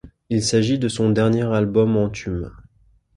[0.31, 2.49] Il s'agit de son dernier album anthume.